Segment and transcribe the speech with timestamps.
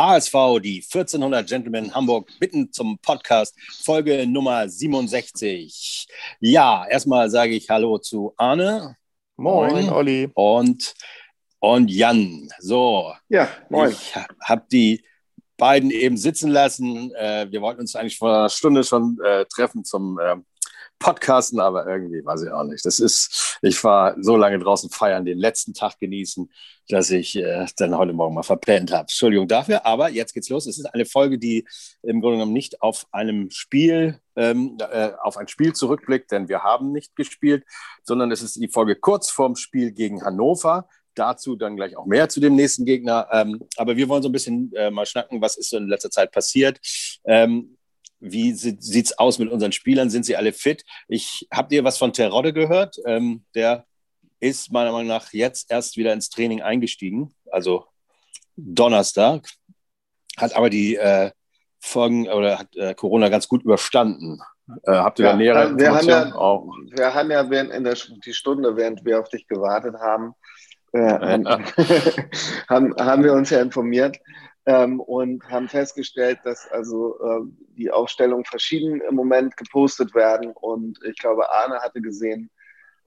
[0.00, 3.54] HSV, die 1400 Gentlemen Hamburg bitten zum Podcast,
[3.84, 6.08] Folge Nummer 67.
[6.40, 8.96] Ja, erstmal sage ich Hallo zu Arne.
[9.36, 9.90] Moin, moin.
[9.90, 10.30] Olli.
[10.32, 10.94] Und,
[11.58, 12.48] und Jan.
[12.60, 13.12] So.
[13.28, 13.90] Ja, moin.
[13.90, 15.04] Ich habe die
[15.58, 17.14] beiden eben sitzen lassen.
[17.16, 20.36] Äh, wir wollten uns eigentlich vor einer Stunde schon äh, treffen zum äh,
[21.00, 22.84] Podcasten, aber irgendwie weiß ich auch nicht.
[22.84, 26.48] Das ist, ich war so lange draußen feiern, den letzten Tag genießen,
[26.88, 29.02] dass ich äh, dann heute Morgen mal verpennt habe.
[29.02, 30.66] Entschuldigung dafür, aber jetzt geht's los.
[30.66, 31.66] Es ist eine Folge, die
[32.02, 36.62] im Grunde genommen nicht auf einem Spiel, ähm, äh, auf ein Spiel zurückblickt, denn wir
[36.62, 37.64] haben nicht gespielt,
[38.04, 40.86] sondern es ist die Folge kurz vorm Spiel gegen Hannover.
[41.14, 43.26] Dazu dann gleich auch mehr zu dem nächsten Gegner.
[43.32, 46.10] Ähm, aber wir wollen so ein bisschen äh, mal schnacken, was ist so in letzter
[46.10, 46.78] Zeit passiert.
[47.24, 47.76] Ähm,
[48.20, 50.10] wie sieht es aus mit unseren Spielern?
[50.10, 50.84] Sind sie alle fit?
[51.08, 52.96] Ich habe dir was von Terodde gehört.
[53.06, 53.86] Ähm, der
[54.40, 57.86] ist meiner Meinung nach jetzt erst wieder ins Training eingestiegen, also
[58.56, 59.48] Donnerstag,
[60.36, 61.30] hat aber die äh,
[61.78, 64.40] Folgen oder hat äh, Corona ganz gut überstanden.
[64.84, 66.66] Äh, habt ihr ja, da nähere wir haben ja, auch?
[66.90, 70.34] Wir haben ja während in der die Stunde, während wir auf dich gewartet haben,
[70.92, 71.46] äh, haben,
[72.68, 74.18] haben, haben wir uns ja informiert
[74.66, 77.40] ähm, und haben festgestellt, dass also äh,
[77.76, 80.52] die Aufstellungen verschieden im Moment gepostet werden.
[80.52, 82.50] Und ich glaube, Arne hatte gesehen,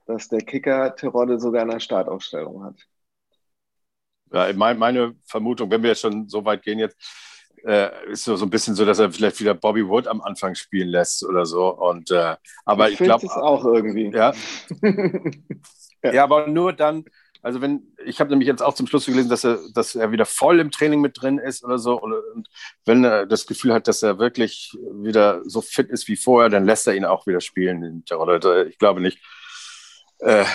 [0.06, 2.76] dass der Kicker Terodde sogar eine Startaufstellung hat.
[4.32, 6.96] Ja, meine Vermutung, wenn wir jetzt schon so weit gehen jetzt,
[7.64, 10.54] äh, ist so, so ein bisschen so, dass er vielleicht wieder Bobby Wood am Anfang
[10.54, 11.68] spielen lässt oder so.
[11.68, 13.26] Und, äh, aber ich, ich glaube.
[13.26, 14.10] auch irgendwie.
[14.10, 14.34] Ja.
[16.02, 16.12] ja.
[16.12, 17.04] ja, aber nur dann,
[17.44, 20.24] also wenn, ich habe nämlich jetzt auch zum Schluss gelesen, dass er, dass er wieder
[20.24, 22.00] voll im Training mit drin ist oder so.
[22.00, 22.48] Und
[22.86, 26.64] wenn er das Gefühl hat, dass er wirklich wieder so fit ist wie vorher, dann
[26.64, 28.02] lässt er ihn auch wieder spielen.
[28.10, 29.18] Oder ich glaube nicht.
[30.20, 30.46] Äh,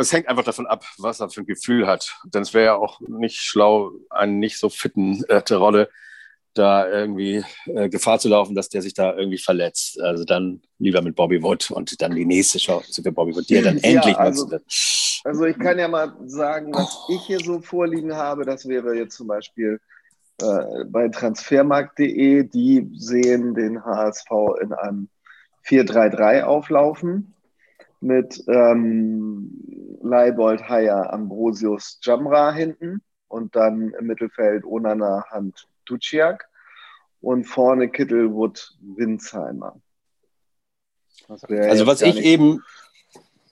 [0.00, 2.16] es hängt einfach davon ab, was er für ein Gefühl hat.
[2.24, 5.90] Denn es wäre ja auch nicht schlau, einen nicht so fitten äh, Terodde
[6.58, 10.00] da irgendwie äh, Gefahr zu laufen, dass der sich da irgendwie verletzt.
[10.00, 13.56] Also dann lieber mit Bobby Wood und dann die nächste Chance für Bobby Wood, die
[13.56, 14.64] er dann endlich ja, also, wird.
[15.24, 18.44] Also ich kann ja mal sagen, was ich hier so vorliegen habe.
[18.44, 19.80] Das wäre jetzt zum Beispiel
[20.40, 22.44] äh, bei transfermarkt.de.
[22.44, 24.30] Die sehen den HSV
[24.60, 25.08] in einem
[25.66, 27.34] 4-3-3 auflaufen
[28.00, 36.47] mit ähm, Leibold, Haier, Ambrosius, Jamra hinten und dann im Mittelfeld Onana, Hand, Duciak
[37.20, 39.80] und vorne Kittelwood, Winsheimer.
[41.28, 42.62] Also was ich eben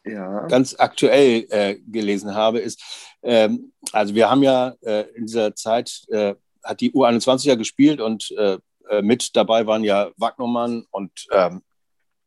[0.04, 0.46] ja.
[0.46, 2.82] ganz aktuell äh, gelesen habe, ist,
[3.22, 8.00] ähm, also wir haben ja äh, in dieser Zeit, äh, hat die U21 ja gespielt
[8.00, 11.62] und äh, äh, mit dabei waren ja Wagnermann und ähm,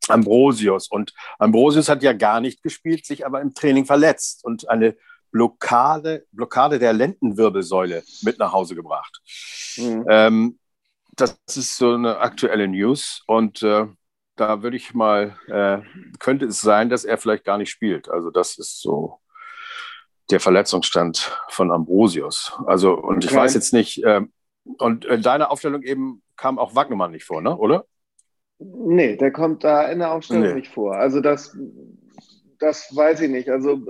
[0.08, 0.88] Ambrosius.
[0.88, 4.96] Und Ambrosius hat ja gar nicht gespielt, sich aber im Training verletzt und eine
[5.30, 9.20] Blockade, Blockade der Lendenwirbelsäule mit nach Hause gebracht.
[9.76, 10.04] Mhm.
[10.08, 10.58] Ähm,
[11.16, 13.86] das ist so eine aktuelle News und äh,
[14.36, 15.78] da würde ich mal, äh,
[16.18, 18.08] könnte es sein, dass er vielleicht gar nicht spielt.
[18.08, 19.20] Also das ist so
[20.30, 22.56] der Verletzungsstand von Ambrosius.
[22.66, 24.22] Also und ich weiß jetzt nicht, äh,
[24.78, 27.56] und in deiner Aufstellung eben kam auch Wagnermann nicht vor, ne?
[27.56, 27.84] oder?
[28.58, 30.54] Nee, der kommt da in der Aufstellung nee.
[30.54, 30.94] nicht vor.
[30.96, 31.56] Also das,
[32.58, 33.48] das weiß ich nicht.
[33.48, 33.80] Also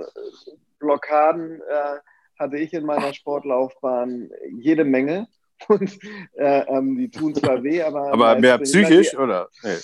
[0.79, 1.99] Blockaden äh,
[2.39, 5.27] hatte ich in meiner Sportlaufbahn jede Menge.
[5.67, 5.99] Und
[6.35, 8.11] äh, ähm, die tun zwar weh, aber.
[8.11, 9.49] Aber mehr psychisch, oder?
[9.63, 9.77] Nee,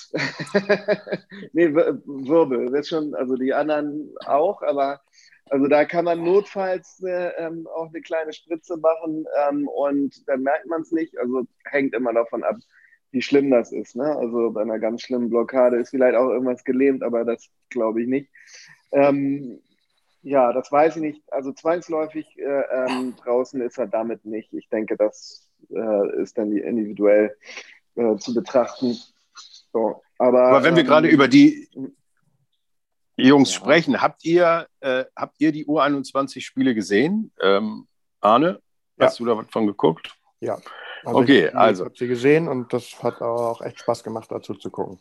[1.54, 2.72] nee Wirbel.
[2.72, 5.02] Das schon, also die anderen auch, aber
[5.50, 10.44] also da kann man notfalls äh, ähm, auch eine kleine Spritze machen ähm, und dann
[10.44, 11.18] merkt man es nicht.
[11.18, 12.58] Also hängt immer davon ab,
[13.12, 13.96] wie schlimm das ist.
[13.96, 14.16] Ne?
[14.18, 18.08] Also bei einer ganz schlimmen Blockade ist vielleicht auch irgendwas gelähmt, aber das glaube ich
[18.08, 18.30] nicht.
[18.92, 19.62] Ähm,
[20.22, 21.24] ja, das weiß ich nicht.
[21.32, 24.54] Also zwangsläufig äh, ähm, draußen ist er damit nicht.
[24.54, 27.36] Ich denke, das äh, ist dann individuell
[27.96, 28.98] äh, zu betrachten.
[29.74, 31.70] So, aber, aber wenn wir ähm, gerade über die
[33.16, 33.60] Jungs ja.
[33.60, 37.32] sprechen, habt ihr, äh, habt ihr die U21-Spiele gesehen?
[37.42, 37.88] Ähm,
[38.22, 38.62] Arne,
[39.00, 39.26] hast ja.
[39.26, 40.16] du davon geguckt?
[40.40, 40.60] Ja.
[41.04, 41.84] Also okay, ich, also.
[41.84, 45.00] Ich habe sie gesehen und das hat auch echt Spaß gemacht, dazu zu gucken.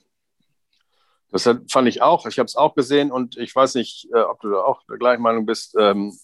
[1.30, 2.26] Das fand ich auch.
[2.26, 4.96] Ich habe es auch gesehen und ich weiß nicht, äh, ob du da auch der
[4.96, 5.74] gleichen Meinung bist.
[5.78, 6.16] Ähm,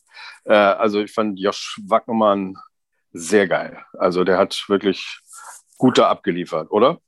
[0.45, 2.57] äh, also ich fand Josh Wagnermann
[3.13, 3.79] sehr geil.
[3.99, 5.21] Also der hat wirklich
[5.79, 7.01] gut da abgeliefert, oder?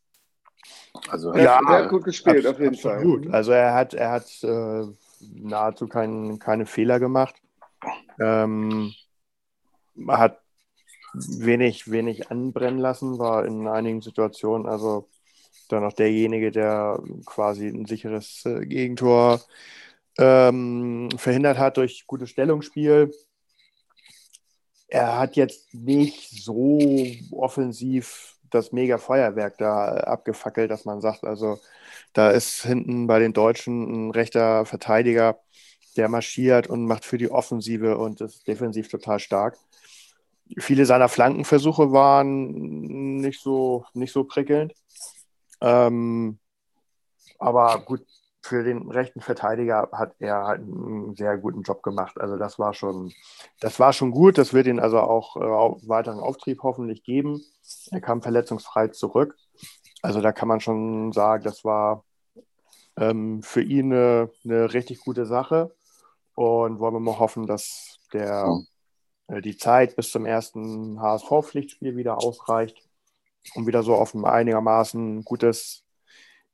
[1.09, 3.03] Also ja, er hat gut gespielt, auf jeden Fall.
[3.03, 3.33] Gut.
[3.33, 4.85] Also er hat, er hat äh,
[5.21, 7.35] nahezu kein, keine Fehler gemacht.
[8.21, 8.93] Ähm,
[10.09, 10.41] er hat
[11.15, 15.09] wenig, wenig anbrennen lassen, war in einigen Situationen also
[15.69, 19.41] dann auch derjenige, der quasi ein sicheres äh, Gegentor
[20.19, 23.13] ähm, verhindert hat durch gutes Stellungsspiel.
[24.95, 26.79] Er hat jetzt nicht so
[27.33, 31.59] offensiv das mega Feuerwerk da abgefackelt, dass man sagt, also
[32.13, 35.41] da ist hinten bei den Deutschen ein rechter Verteidiger,
[35.97, 39.59] der marschiert und macht für die Offensive und ist defensiv total stark.
[40.59, 44.75] Viele seiner Flankenversuche waren nicht so, nicht so prickelnd.
[45.61, 46.39] Ähm,
[47.41, 48.07] aber gut,
[48.45, 52.21] für den rechten Verteidiger hat er halt einen sehr guten Job gemacht.
[52.21, 53.11] Also das war schon,
[53.61, 54.37] das war schon gut.
[54.37, 57.43] Das wird ihn also auch äh, weiteren Auftrieb hoffentlich geben.
[57.91, 59.35] Er kam verletzungsfrei zurück.
[60.03, 62.05] Also da kann man schon sagen, das war
[62.99, 65.75] ähm, für ihn eine, eine, richtig gute Sache.
[66.35, 68.59] Und wollen wir mal hoffen, dass der,
[69.29, 72.77] äh, die Zeit bis zum ersten HSV-Pflichtspiel wieder ausreicht,
[73.55, 75.84] um wieder so auf ein einigermaßen gutes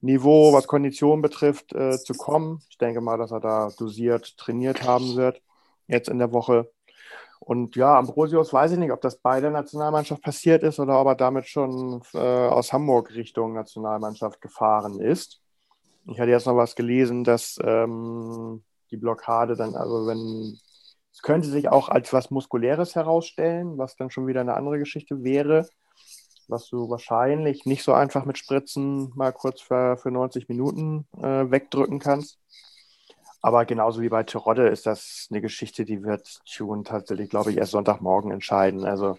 [0.01, 2.63] Niveau, was Kondition betrifft, äh, zu kommen.
[2.71, 5.43] Ich denke mal, dass er da dosiert trainiert haben wird,
[5.89, 6.71] jetzt in der Woche.
[7.39, 11.07] Und ja, Ambrosius weiß ich nicht, ob das bei der Nationalmannschaft passiert ist oder ob
[11.07, 15.41] er damit schon äh, aus Hamburg Richtung Nationalmannschaft gefahren ist.
[16.07, 20.59] Ich hatte jetzt noch was gelesen, dass ähm, die Blockade dann, also wenn,
[21.13, 25.23] es könnte sich auch als was Muskuläres herausstellen, was dann schon wieder eine andere Geschichte
[25.23, 25.67] wäre
[26.51, 31.51] was du wahrscheinlich nicht so einfach mit Spritzen mal kurz für, für 90 Minuten äh,
[31.51, 32.39] wegdrücken kannst.
[33.43, 37.57] Aber genauso wie bei Terodde ist das eine Geschichte, die wird Tune tatsächlich, glaube ich,
[37.57, 38.85] erst Sonntagmorgen entscheiden.
[38.85, 39.17] Also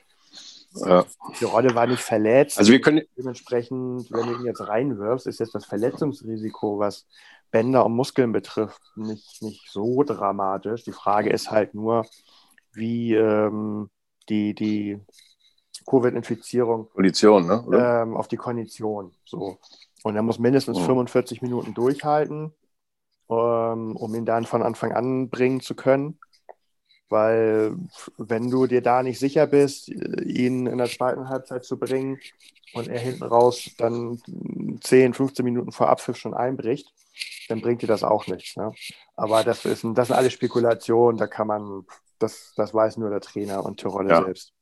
[0.75, 1.05] ja.
[1.39, 2.57] Terodde war nicht verletzt.
[2.59, 7.07] Also wir können dementsprechend, wenn du ihn jetzt reinwirfst, ist jetzt das Verletzungsrisiko, was
[7.49, 10.83] Bänder und Muskeln betrifft, nicht, nicht so dramatisch.
[10.83, 12.05] Die Frage ist halt nur,
[12.73, 13.89] wie ähm,
[14.29, 14.99] die, die
[15.85, 17.63] Covid-Infizierung Kondition, ne?
[17.73, 19.11] Ähm, auf die Kondition.
[19.25, 19.57] So.
[20.03, 20.85] Und er muss mindestens mhm.
[20.85, 22.53] 45 Minuten durchhalten,
[23.29, 26.19] ähm, um ihn dann von Anfang an bringen zu können.
[27.09, 27.75] Weil
[28.17, 32.19] wenn du dir da nicht sicher bist, ihn in der zweiten Halbzeit zu bringen
[32.73, 34.21] und er hinten raus dann
[34.79, 36.87] 10, 15 Minuten vor Abpfiff schon einbricht,
[37.49, 38.55] dann bringt dir das auch nichts.
[38.55, 38.71] Ne?
[39.17, 41.85] Aber das, ist, das sind alle Spekulationen, da kann man,
[42.17, 44.23] das, das weiß nur der Trainer und Tiroler ja.
[44.23, 44.53] selbst.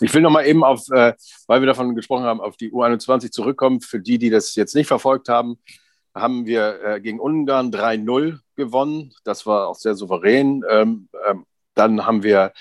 [0.00, 1.14] Ich will noch mal eben auf, äh,
[1.46, 3.80] weil wir davon gesprochen haben, auf die U21 zurückkommen.
[3.80, 5.58] Für die, die das jetzt nicht verfolgt haben,
[6.14, 9.12] haben wir äh, gegen Ungarn 3-0 gewonnen.
[9.24, 10.62] Das war auch sehr souverän.
[10.68, 12.52] Ähm, ähm, dann haben wir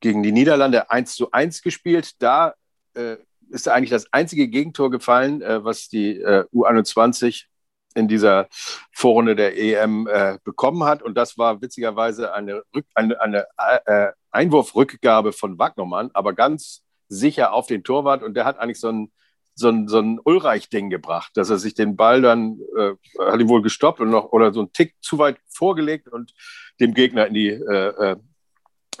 [0.00, 2.22] gegen die Niederlande 1 zu 1 gespielt.
[2.22, 2.54] Da
[2.94, 3.16] äh,
[3.50, 7.44] ist eigentlich das einzige Gegentor gefallen, äh, was die äh, U21
[7.94, 8.48] in dieser
[8.92, 11.02] Vorrunde der EM äh, bekommen hat.
[11.02, 13.46] Und das war witzigerweise eine, Rück, eine, eine
[13.86, 18.22] äh, Einwurfrückgabe von Wagnermann, aber ganz sicher auf den Torwart.
[18.22, 19.12] Und der hat eigentlich so ein,
[19.54, 23.48] so ein, so ein Ulreich-Ding gebracht, dass er sich den Ball dann, äh, hat ihn
[23.48, 26.32] wohl gestoppt und noch, oder so einen Tick zu weit vorgelegt und
[26.80, 28.16] dem Gegner in die, äh, äh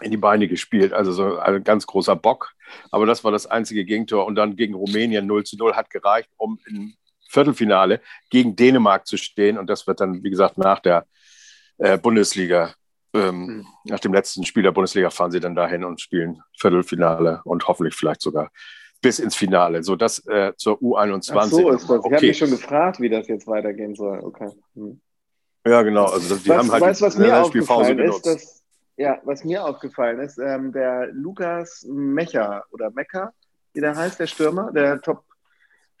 [0.00, 0.92] in die Beine gespielt.
[0.92, 2.52] Also so ein ganz großer Bock.
[2.90, 4.26] Aber das war das einzige Gegentor.
[4.26, 6.94] Und dann gegen Rumänien 0 zu 0 hat gereicht, um in
[7.32, 8.00] Viertelfinale
[8.30, 9.58] gegen Dänemark zu stehen.
[9.58, 11.06] Und das wird dann, wie gesagt, nach der
[11.78, 12.74] äh, Bundesliga,
[13.14, 13.66] ähm, mhm.
[13.84, 17.94] nach dem letzten Spiel der Bundesliga fahren sie dann dahin und spielen Viertelfinale und hoffentlich
[17.94, 18.50] vielleicht sogar
[19.00, 19.82] bis ins Finale.
[19.82, 21.32] So das äh, zur U21.
[21.34, 21.98] Ach so ist das.
[21.98, 22.14] Ich okay.
[22.14, 24.20] habe mich schon gefragt, wie das jetzt weitergehen soll.
[24.20, 24.50] Okay.
[24.74, 25.00] Hm.
[25.66, 26.04] Ja, genau.
[26.04, 28.62] Also die was, haben halt weißt, was mir aufgefallen ist, dass,
[28.96, 33.32] ja, was mir aufgefallen ist, ähm, der Lukas Mecher oder Mecker,
[33.72, 35.24] wie der heißt, der Stürmer, der Top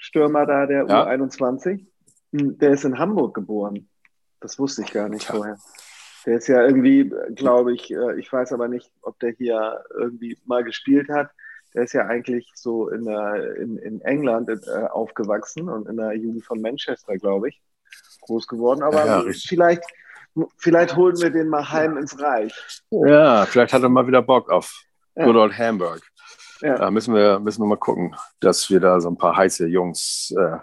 [0.02, 1.06] Stürmer da, der ja.
[1.06, 1.86] U21.
[2.32, 3.88] Hm, der ist in Hamburg geboren.
[4.40, 5.34] Das wusste ich gar nicht ja.
[5.34, 5.58] vorher.
[6.26, 10.38] Der ist ja irgendwie, glaube ich, äh, ich weiß aber nicht, ob der hier irgendwie
[10.44, 11.30] mal gespielt hat.
[11.74, 16.14] Der ist ja eigentlich so in, der, in, in England äh, aufgewachsen und in der
[16.14, 17.62] Jugend von Manchester, glaube ich,
[18.22, 18.82] groß geworden.
[18.82, 19.84] Aber ja, vielleicht,
[20.58, 22.52] vielleicht holen wir den mal heim ins Reich.
[22.90, 26.02] Ja, vielleicht hat er mal wieder Bock auf Good Old Hamburg.
[26.62, 26.76] Ja.
[26.78, 30.32] Da müssen wir, müssen wir mal gucken, dass wir da so ein paar heiße Jungs
[30.38, 30.58] äh,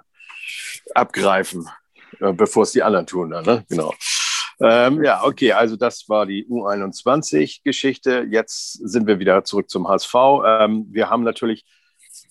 [0.96, 1.70] abgreifen,
[2.20, 3.32] äh, bevor es die anderen tun.
[3.32, 3.65] Dann, ne?
[3.70, 3.94] Genau.
[4.62, 8.27] Ähm, ja, okay, also das war die U21-Geschichte.
[8.29, 10.13] Jetzt sind wir wieder zurück zum HSV.
[10.46, 11.65] Ähm, wir haben natürlich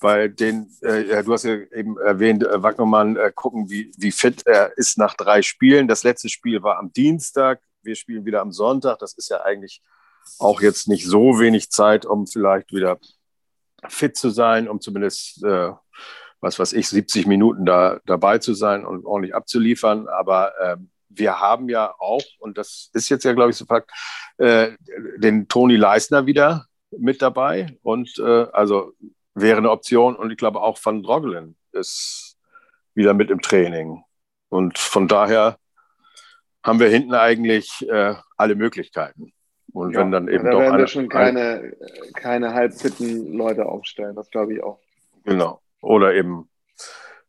[0.00, 4.46] bei den, äh, du hast ja eben erwähnt, äh, Wagnermann, äh, gucken, wie, wie fit
[4.46, 5.88] er ist nach drei Spielen.
[5.88, 7.60] Das letzte Spiel war am Dienstag.
[7.82, 8.98] Wir spielen wieder am Sonntag.
[8.98, 9.82] Das ist ja eigentlich
[10.38, 12.98] auch jetzt nicht so wenig Zeit, um vielleicht wieder
[13.86, 15.70] fit zu sein, um zumindest, äh,
[16.40, 20.08] was weiß ich, 70 Minuten da dabei zu sein und ordentlich abzuliefern.
[20.08, 20.76] Aber äh,
[21.08, 23.90] wir haben ja auch, und das ist jetzt ja, glaube ich, so Fakt,
[24.38, 24.72] äh,
[25.16, 27.76] den Toni Leisner wieder mit dabei.
[27.82, 28.92] Und äh, also
[29.34, 30.16] wäre eine Option.
[30.16, 32.36] Und ich glaube auch Van Drogelen ist
[32.94, 34.02] wieder mit im Training.
[34.48, 35.58] Und von daher
[36.64, 39.32] haben wir hinten eigentlich äh, alle Möglichkeiten
[39.78, 40.60] Und ja, wenn dann eben da doch.
[40.60, 41.72] Werden wir schon keine,
[42.14, 44.80] keine halbfitten Leute aufstellen, das glaube ich auch.
[45.24, 45.60] Genau.
[45.80, 46.50] Oder eben,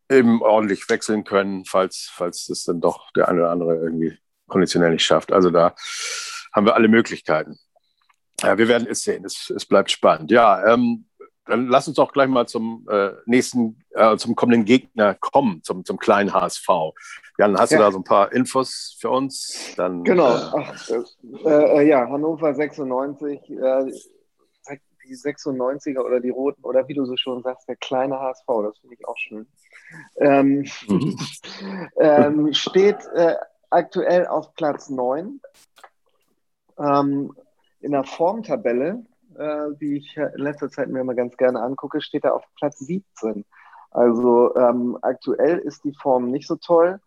[0.09, 4.91] eben ordentlich wechseln können, falls, falls es dann doch der eine oder andere irgendwie konditionell
[4.91, 5.31] nicht schafft.
[5.31, 5.75] Also da
[6.51, 7.59] haben wir alle Möglichkeiten.
[8.41, 9.25] Ja, wir werden es sehen.
[9.25, 10.31] Es, es bleibt spannend.
[10.31, 11.05] Ja, ähm,
[11.45, 15.83] dann lass uns auch gleich mal zum äh, nächsten, äh, zum kommenden Gegner kommen, zum,
[15.83, 16.67] zum kleinen HSV.
[17.37, 17.77] Jan, hast ja.
[17.77, 19.73] du da so ein paar Infos für uns?
[19.75, 20.35] Dann, genau.
[20.35, 20.89] Äh, Ach,
[21.45, 23.91] äh, äh, ja, Hannover 96, äh,
[25.05, 28.77] die 96er oder die Roten oder wie du so schon sagst, der kleine HSV, das
[28.77, 29.47] finde ich auch schön.
[30.17, 31.17] Ähm, mhm.
[31.99, 32.97] ähm, steht
[33.71, 35.41] aktuell auf Platz 9.
[36.77, 37.33] Ähm,
[37.81, 39.03] in der Formtabelle
[39.39, 42.79] äh, die ich in letzter Zeit mir immer ganz gerne angucke, steht er auf Platz
[42.79, 43.45] 17.
[43.91, 46.99] Also ähm, aktuell ist die Form nicht so toll.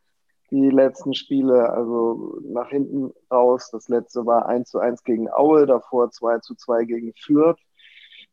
[0.50, 5.66] Die letzten Spiele, also nach hinten raus, das letzte war 1 zu 1 gegen Aue,
[5.66, 7.58] davor 2 zu 2 gegen Fürth,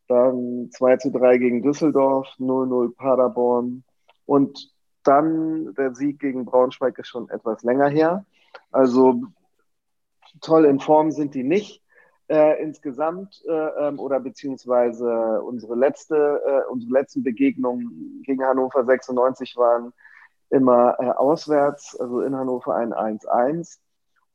[0.06, 3.84] dann 2 zu 3 gegen Düsseldorf, 0-0 Paderborn
[4.26, 4.70] und
[5.02, 8.26] dann der Sieg gegen Braunschweig ist schon etwas länger her.
[8.70, 9.22] Also
[10.42, 11.82] toll in Form sind die nicht
[12.30, 19.56] äh, insgesamt äh, ähm, oder beziehungsweise unsere letzte, äh, unsere letzten Begegnungen gegen Hannover 96
[19.56, 19.92] waren
[20.48, 23.78] immer äh, auswärts, also in Hannover ein 1-1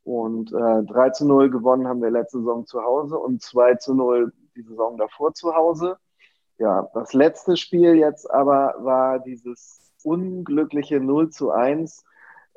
[0.03, 3.93] und äh, 3 zu 0 gewonnen haben wir letzte Saison zu Hause und 2 zu
[3.93, 5.97] 0 die Saison davor zu Hause.
[6.57, 12.03] Ja, das letzte Spiel jetzt aber war dieses unglückliche 0 zu 1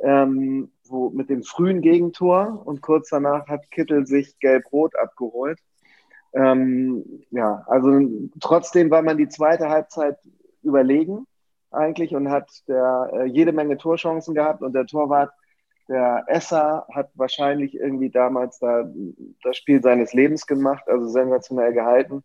[0.00, 5.58] ähm, wo mit dem frühen Gegentor und kurz danach hat Kittel sich gelb-rot abgeholt.
[6.32, 8.00] Ähm, ja, also
[8.40, 10.18] trotzdem war man die zweite Halbzeit
[10.62, 11.26] überlegen
[11.70, 15.32] eigentlich und hat der, äh, jede Menge Torchancen gehabt und der Torwart,
[15.88, 18.90] der Esser, hat wahrscheinlich irgendwie damals da
[19.42, 22.24] das Spiel seines Lebens gemacht, also sensationell gehalten.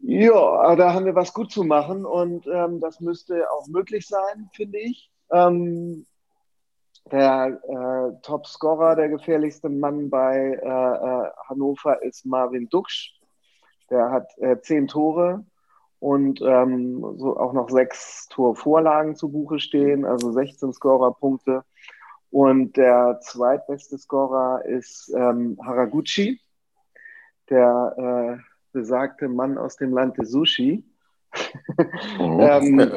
[0.00, 4.48] Ja, da haben wir was gut zu machen und ähm, das müsste auch möglich sein,
[4.52, 5.12] finde ich.
[5.30, 6.06] Ähm,
[7.12, 13.14] der äh, Top-Scorer, der gefährlichste Mann bei äh, äh, Hannover ist Marvin Duksch.
[13.90, 15.44] Der hat äh, zehn Tore
[15.98, 21.64] und ähm, so auch noch sechs Torvorlagen zu Buche stehen, also 16 Scorerpunkte.
[22.30, 26.40] Und der zweitbeste Scorer ist ähm, Haraguchi,
[27.50, 30.84] der äh, besagte Mann aus dem Land des Sushi.
[32.18, 32.40] Oh.
[32.40, 32.92] ähm.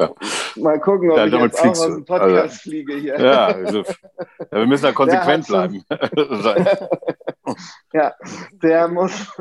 [0.56, 3.20] Mal gucken, ob ja, ich jetzt auch aus dem Podcast also, fliege hier.
[3.20, 5.84] Ja, also, ja, wir müssen da konsequent bleiben.
[7.94, 8.14] ja,
[8.62, 9.32] der muss,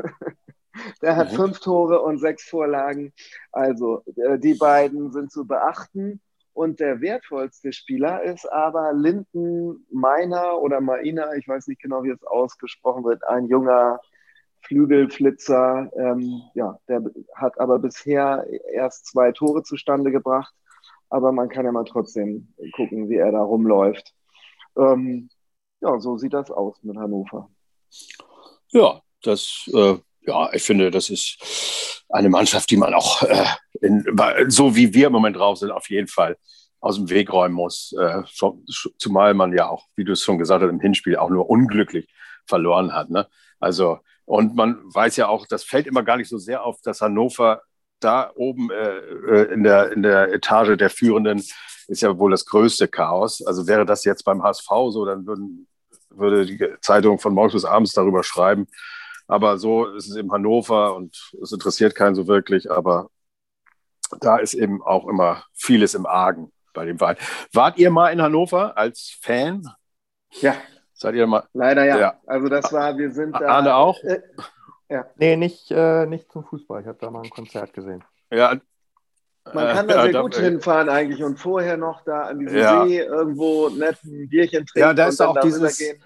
[1.01, 1.35] der hat mhm.
[1.35, 3.13] fünf Tore und sechs Vorlagen.
[3.51, 6.21] Also äh, die beiden sind zu beachten.
[6.53, 12.11] Und der wertvollste Spieler ist aber Linden Meiner oder Maina, ich weiß nicht genau, wie
[12.11, 13.99] es ausgesprochen wird, ein junger
[14.61, 15.91] Flügelflitzer.
[15.95, 17.01] Ähm, ja, der
[17.33, 20.53] hat aber bisher erst zwei Tore zustande gebracht.
[21.13, 24.15] Aber man kann ja mal trotzdem gucken, wie er da rumläuft.
[24.75, 25.29] Ähm,
[25.79, 27.51] ja, so sieht das aus mit Hannover.
[28.71, 33.45] Ja, das, äh, ja, ich finde, das ist eine Mannschaft, die man auch, äh,
[33.81, 34.03] in,
[34.47, 36.35] so wie wir im Moment drauf sind, auf jeden Fall
[36.79, 37.93] aus dem Weg räumen muss.
[37.93, 38.23] Äh,
[38.97, 42.11] zumal man ja auch, wie du es schon gesagt hast, im Hinspiel auch nur unglücklich
[42.47, 43.11] verloren hat.
[43.11, 43.27] Ne?
[43.59, 47.01] Also und man weiß ja auch, das fällt immer gar nicht so sehr auf, dass
[47.01, 47.61] Hannover
[48.03, 51.39] da oben äh, äh, in, der, in der Etage der Führenden
[51.87, 53.45] ist ja wohl das größte Chaos.
[53.45, 55.67] Also wäre das jetzt beim HSV so, dann würden,
[56.09, 58.67] würde die Zeitung von morgens bis abends darüber schreiben.
[59.27, 62.71] Aber so ist es eben Hannover und es interessiert keinen so wirklich.
[62.71, 63.09] Aber
[64.19, 67.17] da ist eben auch immer vieles im Argen bei dem Verein.
[67.51, 69.67] Wart ihr mal in Hannover als Fan?
[70.41, 70.55] Ja,
[71.03, 71.43] Seid ihr mal?
[71.51, 71.99] Leider ja.
[71.99, 72.13] ja.
[72.25, 73.45] Also das war, wir sind da.
[73.45, 74.01] Arne auch?
[74.03, 74.21] Äh,
[74.93, 75.07] ja.
[75.15, 76.81] Nee, nicht, äh, nicht zum Fußball.
[76.81, 78.03] Ich habe da mal ein Konzert gesehen.
[78.31, 78.59] Ja.
[79.51, 82.85] Man kann da sehr gut hinfahren eigentlich und vorher noch da an diesem ja.
[82.85, 84.87] See irgendwo nett ein Bierchen trinken.
[84.87, 85.77] Ja, da ist auch dieses.
[85.77, 86.01] Gehen.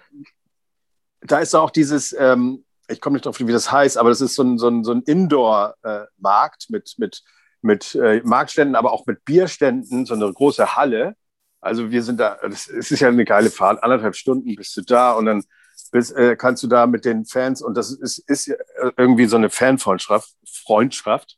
[1.22, 4.36] Da ist auch dieses, ähm, ich komme nicht drauf, wie das heißt, aber das ist
[4.36, 7.24] so ein, so ein, so ein Indoor-Markt äh, mit, mit,
[7.62, 11.16] mit äh, Marktständen, aber auch mit Bierständen, so eine große Halle.
[11.60, 15.12] Also wir sind da, es ist ja eine geile Fahrt, anderthalb Stunden bist du da
[15.12, 15.44] und dann
[15.92, 18.52] bist, äh, kannst du da mit den Fans, und das ist, ist
[18.98, 21.38] irgendwie so eine Fanfreundschaft Freundschaft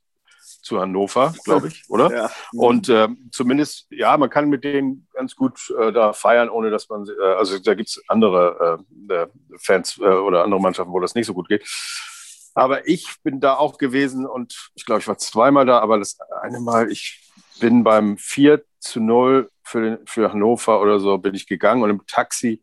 [0.62, 2.10] zu Hannover, glaube ich, oder?
[2.12, 2.30] Ja.
[2.54, 6.90] Und äh, zumindest, ja, man kann mit denen ganz gut äh, da feiern, ohne dass
[6.90, 8.80] man, äh, also da gibt es andere
[9.10, 9.28] äh, äh,
[9.58, 11.68] Fans äh, oder andere Mannschaften, wo das nicht so gut geht.
[12.56, 16.18] Aber ich bin da auch gewesen und ich glaube, ich war zweimal da, aber das
[16.42, 17.22] eine Mal, ich
[17.60, 22.06] bin beim 4 zu 0 für, für Hannover oder so, bin ich gegangen und im
[22.08, 22.62] Taxi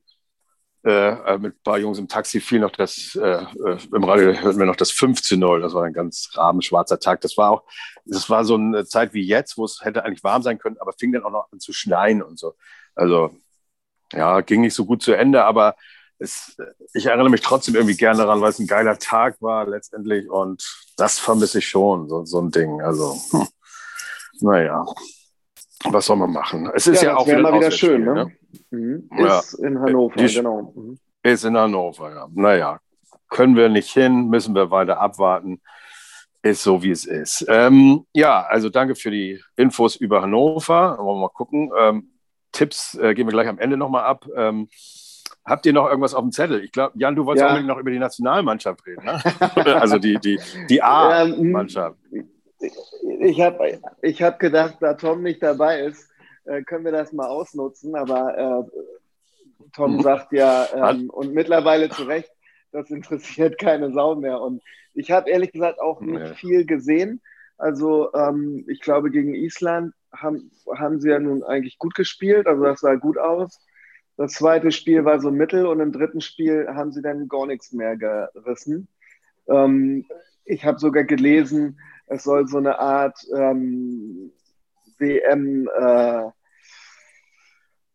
[0.87, 4.59] äh, mit ein paar Jungs im Taxi fiel noch das, äh, äh im Radio hörten
[4.59, 5.61] wir noch das 15-0.
[5.61, 7.21] Das war ein ganz rabenschwarzer Tag.
[7.23, 7.65] Das war auch,
[8.05, 10.93] das war so eine Zeit wie jetzt, wo es hätte eigentlich warm sein können, aber
[10.93, 12.55] fing dann auch noch an zu schneien und so.
[12.95, 13.37] Also,
[14.13, 15.75] ja, ging nicht so gut zu Ende, aber
[16.19, 16.57] es,
[16.95, 20.65] ich erinnere mich trotzdem irgendwie gerne daran, weil es ein geiler Tag war letztendlich und
[20.97, 22.81] das vermisse ich schon, so, so ein Ding.
[22.81, 23.49] Also, hm.
[24.41, 24.85] naja,
[25.93, 26.71] was soll man machen?
[26.75, 28.15] Es ist ja, ja auch wieder, mal wieder schön, ne?
[28.15, 28.33] ne?
[28.71, 29.09] Mhm.
[29.19, 29.67] Ist ja.
[29.67, 30.73] in Hannover, Die, genau.
[30.75, 30.99] Mhm.
[31.23, 32.29] Ist in Hannover, ja.
[32.33, 32.81] Naja,
[33.29, 35.61] können wir nicht hin, müssen wir weiter abwarten.
[36.43, 37.45] Ist so, wie es ist.
[37.49, 40.97] Ähm, ja, also danke für die Infos über Hannover.
[40.99, 41.73] Wollen wir mal gucken.
[41.77, 42.11] Ähm,
[42.53, 44.27] Tipps äh, gehen wir gleich am Ende nochmal ab.
[44.37, 44.69] Ähm,
[45.45, 46.63] habt ihr noch irgendwas auf dem Zettel?
[46.63, 47.49] Ich glaube, Jan, du wolltest ja.
[47.49, 49.21] unbedingt noch über die Nationalmannschaft reden, ne?
[49.81, 50.39] also die, die,
[50.69, 51.99] die A-Mannschaft.
[53.21, 56.11] Ich habe ich hab gedacht, da Tom nicht dabei ist,
[56.45, 57.95] äh, können wir das mal ausnutzen.
[57.95, 60.03] Aber äh, Tom mhm.
[60.03, 62.31] sagt ja, ähm, und mittlerweile zu Recht,
[62.73, 64.41] das interessiert keine Sau mehr.
[64.41, 64.63] Und
[64.95, 66.35] ich habe ehrlich gesagt auch nicht nee.
[66.35, 67.21] viel gesehen.
[67.59, 72.47] Also ähm, ich glaube, gegen Island haben, haben sie ja nun eigentlich gut gespielt.
[72.47, 73.61] Also das sah gut aus.
[74.17, 77.73] Das zweite Spiel war so mittel und im dritten Spiel haben sie dann gar nichts
[77.73, 78.89] mehr gerissen.
[79.49, 80.07] Ähm,
[80.45, 84.33] ich habe sogar gelesen, es soll so eine Art ähm,
[84.99, 86.31] WM äh,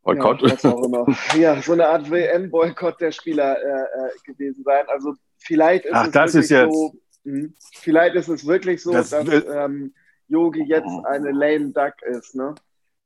[0.03, 0.41] Boykott.
[0.63, 1.05] Ja,
[1.37, 4.85] ja, so eine Art WM-Boykott der Spieler äh, äh, gewesen sein.
[4.87, 8.91] Also vielleicht ist Ach, es das wirklich ist so, mh, vielleicht ist es wirklich so,
[8.91, 9.93] das, dass ähm,
[10.27, 12.55] Yogi jetzt eine lame duck ist, ne?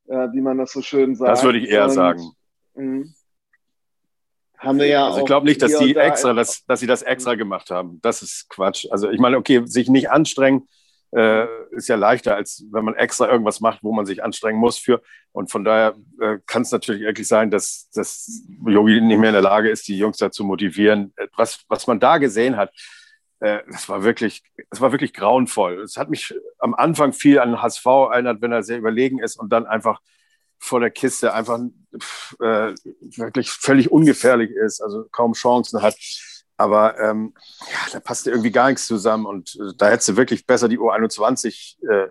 [0.08, 1.32] Äh, wie man das so schön sagt.
[1.32, 2.22] Das würde ich eher Und, sagen.
[2.74, 3.06] Mh,
[4.58, 7.34] haben wir ja also ich glaube nicht, dass die extra, dass, dass sie das extra
[7.34, 8.00] gemacht haben.
[8.00, 8.86] Das ist Quatsch.
[8.90, 10.66] Also ich meine, okay, sich nicht anstrengen,
[11.12, 14.78] äh, ist ja leichter, als wenn man extra irgendwas macht, wo man sich anstrengen muss
[14.78, 15.02] für.
[15.32, 19.34] Und von daher äh, kann es natürlich wirklich sein, dass, dass Yogi nicht mehr in
[19.34, 21.14] der Lage ist, die Jungs dazu motivieren.
[21.36, 22.72] Was, was man da gesehen hat,
[23.40, 25.82] äh, das war wirklich, das war wirklich grauenvoll.
[25.82, 29.50] Es hat mich am Anfang viel an HSV erinnert, wenn er sehr überlegen ist und
[29.50, 30.00] dann einfach
[30.58, 31.60] vor der Kiste einfach
[32.40, 32.72] äh,
[33.16, 35.96] wirklich völlig ungefährlich ist, also kaum Chancen hat.
[36.56, 37.34] Aber ähm,
[37.70, 40.78] ja, da passte irgendwie gar nichts zusammen und äh, da hättest du wirklich besser die
[40.78, 42.08] U21 äh,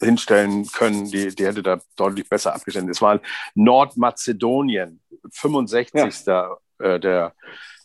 [0.00, 1.10] hinstellen können.
[1.10, 2.88] Die, die hätte da deutlich besser abgestellt.
[2.90, 3.20] Es war
[3.54, 6.26] Nordmazedonien, 65.
[6.26, 6.56] Ja.
[6.78, 7.34] Äh, der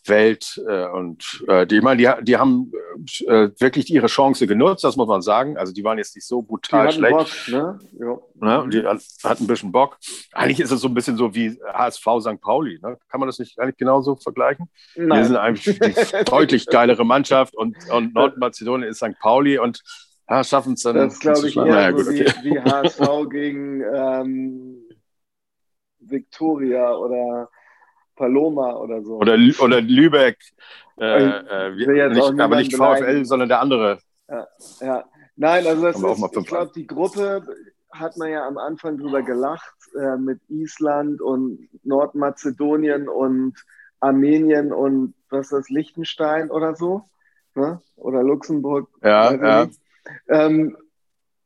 [0.08, 0.60] Welt.
[0.68, 2.72] Äh, und äh, die, ich meine, die, die haben
[3.26, 5.56] äh, wirklich ihre Chance genutzt, das muss man sagen.
[5.56, 7.16] Also die waren jetzt nicht so brutal schlecht.
[7.16, 7.78] Bock, ne?
[7.98, 8.18] Ja.
[8.62, 8.68] Ne?
[8.70, 9.98] Die hatten ein bisschen Bock.
[10.32, 12.40] Eigentlich ist es so ein bisschen so wie HSV St.
[12.40, 12.78] Pauli.
[12.82, 12.98] Ne?
[13.08, 14.68] Kann man das nicht eigentlich genauso vergleichen?
[14.96, 15.18] Nein.
[15.18, 19.18] Wir sind eigentlich die deutlich geilere Mannschaft und, und Nordmazedonien ist St.
[19.20, 19.82] Pauli und
[20.28, 20.96] ja, schaffen es dann.
[20.96, 22.26] Das glaube ich eher naja, gut, so okay.
[22.42, 24.88] wie, wie HSV gegen ähm,
[26.00, 27.48] Victoria oder
[28.18, 29.16] Paloma oder so.
[29.16, 30.38] Oder, oder Lübeck.
[31.00, 33.24] Äh, äh, nicht, aber nicht VfL, beleidigen.
[33.24, 33.98] sondern der andere.
[34.28, 34.46] Ja,
[34.80, 35.04] ja.
[35.36, 37.46] Nein, also das ist, ich glaube, die Gruppe
[37.92, 43.54] hat man ja am Anfang drüber gelacht äh, mit Island und Nordmazedonien und
[44.00, 47.04] Armenien und was ist das, Liechtenstein oder so.
[47.54, 47.80] Ne?
[47.96, 48.88] Oder Luxemburg.
[49.02, 49.68] Ja, ja.
[50.28, 50.76] Ähm,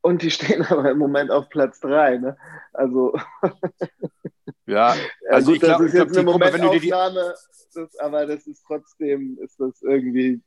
[0.03, 2.19] und die stehen aber im Moment auf Platz 3.
[2.19, 2.37] Ne?
[2.73, 3.15] Also.
[4.67, 4.95] ja,
[5.31, 7.35] also gut, ich glaube, das ist jetzt eine Momentaufnahme,
[7.75, 10.43] das, aber das ist trotzdem, ist das irgendwie.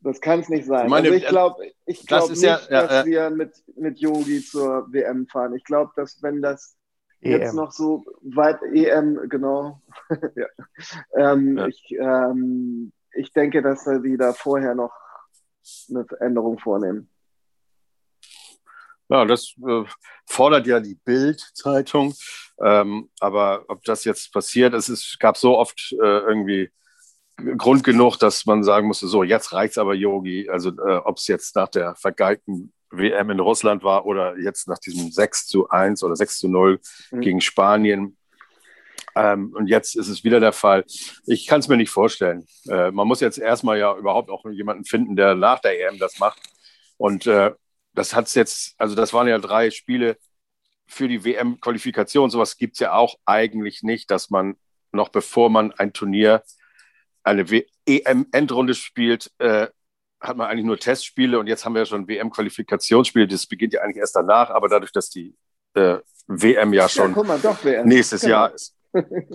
[0.00, 0.86] Das kann es nicht sein.
[0.86, 4.44] Ich, meine, also ich glaube ich glaub nicht, ja, ja, dass wir mit, mit Yogi
[4.44, 5.54] zur WM fahren.
[5.56, 6.76] Ich glaube, dass wenn das
[7.20, 7.32] EM.
[7.32, 9.82] jetzt noch so weit EM, genau.
[10.36, 10.46] ja.
[11.14, 14.92] Ähm, ich, ähm, ich denke, dass sie da vorher noch
[15.90, 17.10] eine Änderung vornehmen.
[19.08, 19.84] Ja, das äh,
[20.26, 22.14] fordert ja die Bild-Zeitung.
[22.62, 26.70] Ähm, aber ob das jetzt passiert, es ist, gab so oft äh, irgendwie
[27.56, 30.48] Grund genug, dass man sagen musste, so, jetzt reicht's aber, Yogi.
[30.50, 34.78] Also äh, ob es jetzt nach der vergeigten WM in Russland war oder jetzt nach
[34.78, 37.20] diesem 6 zu 1 oder 6 zu 0 mhm.
[37.20, 38.16] gegen Spanien.
[39.14, 40.84] Ähm, und jetzt ist es wieder der Fall.
[41.26, 42.46] Ich kann es mir nicht vorstellen.
[42.68, 46.18] Äh, man muss jetzt erstmal ja überhaupt auch jemanden finden, der nach der EM das
[46.18, 46.40] macht.
[46.96, 47.52] Und äh,
[47.98, 50.16] das hat es jetzt, also das waren ja drei Spiele
[50.86, 52.30] für die WM-Qualifikation.
[52.30, 54.56] Sowas gibt es ja auch eigentlich nicht, dass man
[54.92, 56.44] noch bevor man ein Turnier,
[57.24, 57.44] eine
[57.86, 59.66] EM-Endrunde spielt, äh,
[60.20, 63.26] hat man eigentlich nur Testspiele und jetzt haben wir ja schon WM-Qualifikationsspiele.
[63.26, 65.36] Das beginnt ja eigentlich erst danach, aber dadurch, dass die
[65.74, 67.88] äh, WM ja schon ja, mal, WM.
[67.88, 68.32] nächstes genau.
[68.32, 68.77] Jahr ist.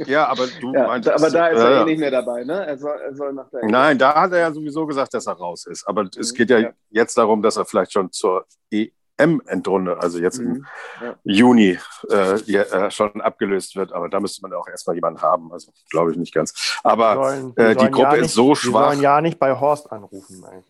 [0.06, 2.66] Ja, aber du ja, meintest, Aber da ist er äh, eh nicht mehr dabei, ne?
[2.66, 5.34] Er soll, er soll nach der Nein, da hat er ja sowieso gesagt, dass er
[5.34, 5.88] raus ist.
[5.88, 6.10] Aber mhm.
[6.18, 10.56] es geht ja, ja, jetzt darum, dass er vielleicht schon zur EM-Endrunde, also jetzt mhm.
[10.56, 10.66] im
[11.02, 11.16] ja.
[11.24, 13.94] Juni, äh, die, äh, schon abgelöst wird.
[13.94, 15.52] Aber da müsste man auch erstmal jemanden haben.
[15.52, 16.80] Also glaube ich nicht ganz.
[16.84, 18.90] Aber sollen, äh, die Gruppe ja nicht, ist so schwach.
[18.90, 20.42] Die sollen ja nicht bei Horst anrufen.
[20.42, 20.64] Nein.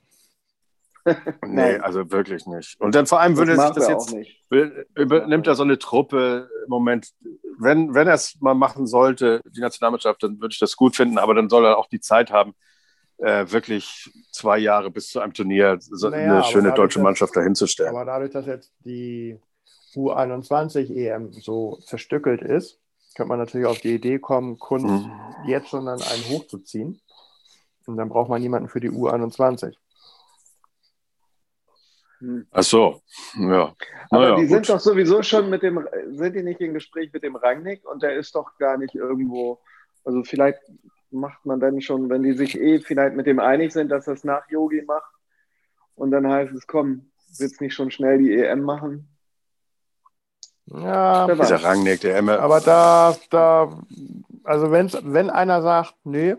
[1.45, 2.79] nee, also wirklich nicht.
[2.79, 4.15] Und dann vor allem würde sich das jetzt,
[4.49, 7.09] will, übernimmt er so eine Truppe im Moment,
[7.59, 11.17] wenn, wenn er es mal machen sollte, die Nationalmannschaft, dann würde ich das gut finden,
[11.17, 12.53] aber dann soll er auch die Zeit haben,
[13.17, 17.35] äh, wirklich zwei Jahre bis zu einem Turnier so naja, eine schöne deutsche das, Mannschaft
[17.35, 17.95] dahinzustellen.
[17.95, 19.39] Aber dadurch, dass jetzt die
[19.95, 22.79] U21 EM so zerstückelt ist,
[23.15, 25.11] könnte man natürlich auf die Idee kommen, Kunst mhm.
[25.45, 26.99] jetzt schon an einen hochzuziehen.
[27.85, 29.75] Und dann braucht man jemanden für die U21.
[32.51, 33.01] Ach so,
[33.37, 33.73] ja.
[34.09, 37.23] Aber naja, die sind doch sowieso schon mit dem, sind die nicht im Gespräch mit
[37.23, 39.59] dem Rangnick und der ist doch gar nicht irgendwo,
[40.05, 40.59] also vielleicht
[41.11, 44.23] macht man dann schon, wenn die sich eh vielleicht mit dem einig sind, dass das
[44.23, 45.11] nach Yogi macht
[45.95, 49.09] und dann heißt es, komm, willst nicht schon schnell die EM machen?
[50.65, 52.39] Ja, dieser Rangnick, der immer.
[52.39, 53.81] Aber da, da,
[54.43, 56.35] also wenn's, wenn einer sagt, nee,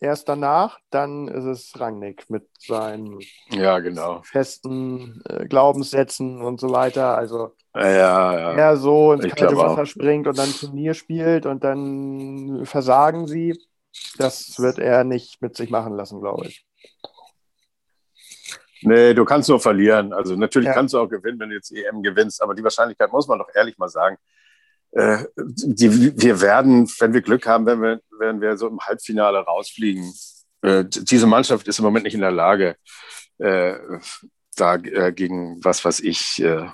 [0.00, 4.22] erst danach, dann ist es Rangnick mit seinen ja, genau.
[4.22, 7.16] festen äh, Glaubenssätzen und so weiter.
[7.16, 8.52] Also ja, ja.
[8.52, 9.86] er so ins kalte Wasser auch.
[9.86, 13.58] springt und dann Turnier spielt und dann versagen sie.
[14.18, 16.66] Das wird er nicht mit sich machen lassen, glaube ich.
[18.82, 20.12] Nee, du kannst nur verlieren.
[20.12, 20.74] Also natürlich ja.
[20.74, 23.48] kannst du auch gewinnen, wenn du jetzt EM gewinnst, aber die Wahrscheinlichkeit muss man doch
[23.54, 24.16] ehrlich mal sagen.
[24.92, 29.38] Äh, die, wir werden, wenn wir Glück haben, wenn wir, wenn wir so im Halbfinale
[29.38, 30.12] rausfliegen.
[30.62, 32.76] Äh, diese Mannschaft ist im Moment nicht in der Lage,
[33.38, 33.74] äh,
[34.56, 36.66] da äh, gegen was weiß ich, äh,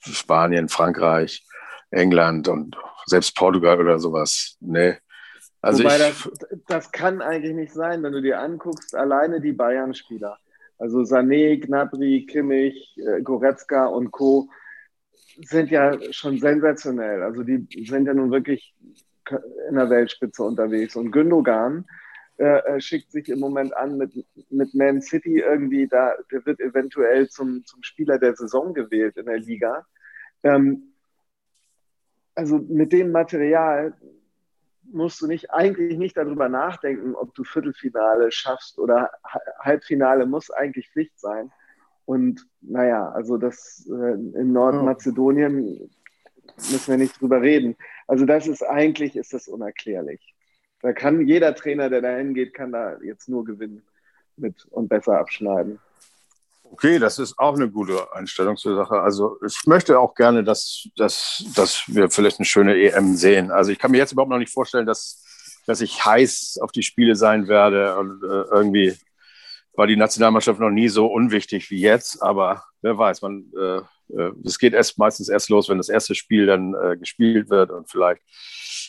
[0.00, 1.46] Spanien, Frankreich,
[1.90, 4.56] England und selbst Portugal oder sowas.
[4.60, 4.98] Nee,
[5.64, 6.30] also Wobei das,
[6.68, 10.36] das kann eigentlich nicht sein, wenn du dir anguckst, alleine die Bayern-Spieler.
[10.76, 14.50] Also Sané, Gnabry, Kimmich, äh, Goretzka und Co.
[15.42, 17.22] sind ja schon sensationell.
[17.22, 18.74] Also die sind ja nun wirklich
[19.68, 20.96] in der Weltspitze unterwegs.
[20.96, 21.86] Und Gündogan
[22.36, 24.12] äh, äh, schickt sich im Moment an mit,
[24.50, 29.26] mit Man City irgendwie, da, der wird eventuell zum, zum Spieler der Saison gewählt in
[29.26, 29.86] der Liga.
[30.42, 30.94] Ähm,
[32.34, 33.94] also mit dem Material
[34.82, 39.10] musst du nicht eigentlich nicht darüber nachdenken, ob du Viertelfinale schaffst oder
[39.60, 41.52] Halbfinale muss eigentlich Pflicht sein.
[42.06, 45.90] Und naja, also das äh, in Nordmazedonien
[46.70, 47.76] müssen wir nicht drüber reden.
[48.06, 50.34] Also das ist eigentlich ist das unerklärlich.
[50.82, 53.82] Da kann jeder Trainer, der da hingeht, kann da jetzt nur gewinnen
[54.36, 55.78] mit und besser abschneiden.
[56.64, 59.00] Okay, das ist auch eine gute Einstellung zur Sache.
[59.00, 63.50] Also ich möchte auch gerne, dass, dass, dass wir vielleicht eine schöne EM sehen.
[63.50, 65.22] Also ich kann mir jetzt überhaupt noch nicht vorstellen, dass,
[65.66, 67.96] dass ich heiß auf die Spiele sein werde.
[67.96, 68.94] Und, äh, irgendwie
[69.76, 72.22] war die Nationalmannschaft noch nie so unwichtig wie jetzt.
[72.22, 73.78] Aber wer weiß, man, äh,
[74.16, 77.70] äh, es geht erst meistens erst los, wenn das erste Spiel dann äh, gespielt wird.
[77.70, 78.22] Und vielleicht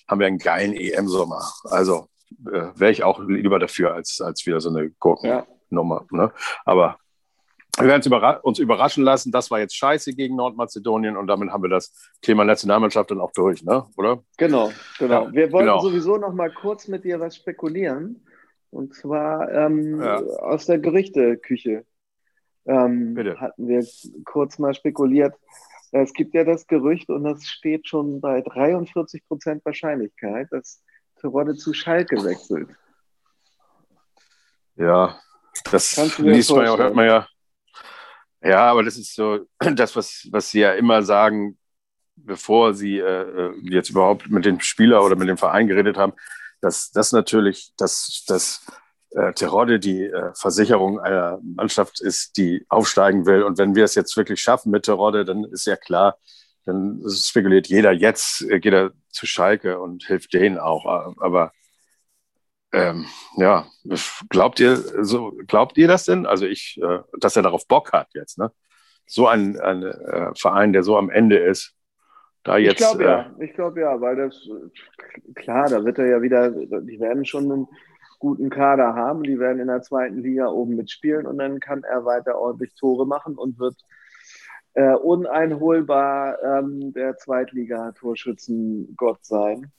[0.08, 1.44] haben wir einen geilen EM-Sommer.
[1.66, 2.08] Also
[2.52, 6.06] äh, wäre ich auch lieber dafür, als, als wieder so eine Gurkennummer.
[6.12, 6.18] Ja.
[6.18, 6.32] Ne?
[6.66, 6.98] Aber
[7.78, 9.32] wir werden überra uns überraschen lassen.
[9.32, 13.32] Das war jetzt scheiße gegen Nordmazedonien und damit haben wir das Thema Nationalmannschaft dann auch
[13.32, 13.86] durch, ne?
[13.98, 14.24] oder?
[14.38, 15.26] Genau, genau.
[15.26, 15.82] Ja, wir wollten genau.
[15.82, 18.26] sowieso noch mal kurz mit dir was spekulieren.
[18.76, 20.18] Und zwar ähm, ja.
[20.18, 21.86] aus der Gerichteküche
[22.66, 23.86] ähm, hatten wir
[24.26, 25.36] kurz mal spekuliert.
[25.92, 30.84] Es gibt ja das Gerücht und das steht schon bei 43 Prozent Wahrscheinlichkeit, dass
[31.22, 32.70] Terodde zu Schalke wechselt.
[34.76, 35.18] Ja,
[35.72, 37.28] das liest man ja, hört man ja
[38.46, 41.58] ja, aber das ist so das, was, was Sie ja immer sagen,
[42.16, 46.14] bevor Sie äh, äh, jetzt überhaupt mit dem Spieler oder mit dem Verein geredet haben,
[46.66, 48.66] dass das natürlich, dass, dass
[49.12, 53.44] äh, Terodde die äh, Versicherung einer Mannschaft ist, die aufsteigen will.
[53.44, 56.18] Und wenn wir es jetzt wirklich schaffen mit Terodde, dann ist ja klar,
[56.66, 60.86] dann spekuliert jeder jetzt, äh, geht er zu Schalke und hilft denen auch.
[61.20, 61.52] Aber
[62.74, 63.06] ähm,
[63.38, 63.68] ja,
[64.30, 64.76] glaubt ihr,
[65.06, 66.26] so, glaubt ihr das denn?
[66.26, 68.52] Also ich, äh, dass er darauf Bock hat jetzt, ne?
[69.06, 71.75] So ein, ein äh, Verein, der so am Ende ist,
[72.46, 72.80] da jetzt.
[72.80, 74.50] Ich glaube äh, ja, ich glaube ja, weil das,
[75.36, 77.68] klar, da wird er ja wieder, die werden schon einen
[78.20, 82.06] guten Kader haben, die werden in der zweiten Liga oben mitspielen und dann kann er
[82.06, 83.76] weiter ordentlich Tore machen und wird
[84.76, 89.72] äh, uneinholbar ähm, der Zweitliga-Torschützengott sein.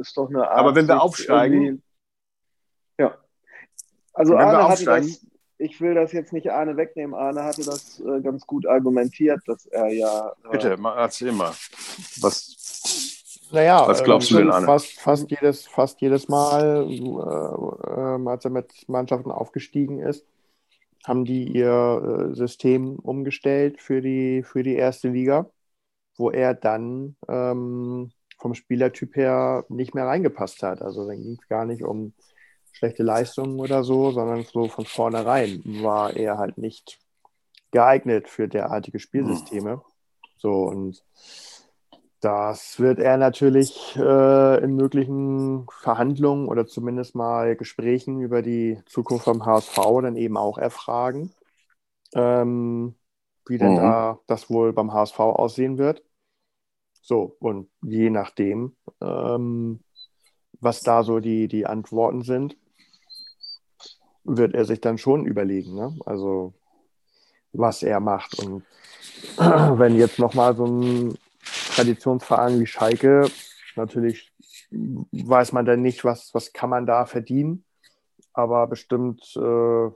[0.00, 0.58] Ist doch eine Art.
[0.58, 1.82] Aber wenn wir aufsteigen,
[2.98, 3.18] ja.
[4.12, 5.26] Also Wenn Arne hatte das,
[5.58, 9.66] ich will das jetzt nicht Arne wegnehmen, Arne hatte das äh, ganz gut argumentiert, dass
[9.66, 10.32] er ja.
[10.44, 11.52] Äh, Bitte, erzähl mal.
[12.20, 14.66] Was, naja, was glaubst äh, du denn, Arne?
[14.66, 20.24] Fast, fast, jedes, fast jedes Mal, äh, als er mit Mannschaften aufgestiegen ist,
[21.04, 25.50] haben die ihr äh, System umgestellt für die, für die erste Liga,
[26.16, 30.82] wo er dann ähm, vom Spielertyp her nicht mehr reingepasst hat.
[30.82, 32.12] Also dann ging es gar nicht um
[32.78, 37.00] schlechte Leistungen oder so, sondern so von vornherein war er halt nicht
[37.72, 39.82] geeignet für derartige Spielsysteme.
[40.36, 41.02] So und
[42.20, 49.24] das wird er natürlich äh, in möglichen Verhandlungen oder zumindest mal Gesprächen über die Zukunft
[49.24, 51.32] vom HSV dann eben auch erfragen,
[52.14, 52.94] ähm,
[53.46, 53.76] wie denn mhm.
[53.76, 56.02] da das wohl beim HSV aussehen wird.
[57.02, 59.80] So, und je nachdem, ähm,
[60.60, 62.56] was da so die, die Antworten sind,
[64.36, 65.96] wird er sich dann schon überlegen, ne?
[66.06, 66.54] also
[67.52, 68.38] was er macht.
[68.38, 68.64] Und
[69.38, 71.18] wenn jetzt nochmal so ein
[71.78, 73.30] Traditionsverein wie Schalke.
[73.76, 74.32] Natürlich
[74.70, 77.64] weiß man dann nicht, was, was kann man da verdienen,
[78.32, 79.90] aber bestimmt äh,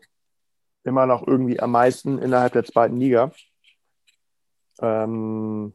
[0.84, 3.32] immer noch irgendwie am meisten innerhalb der zweiten Liga.
[4.80, 5.74] Ähm,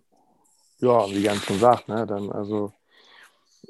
[0.79, 2.71] ja, wie Jan schon sagt, ne, dann also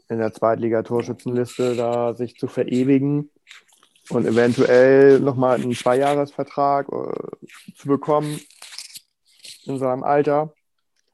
[0.09, 3.29] in der Zweitliga-Torschützenliste da sich zu verewigen
[4.09, 8.39] und eventuell nochmal einen Zweijahresvertrag äh, zu bekommen
[9.65, 10.53] in seinem Alter.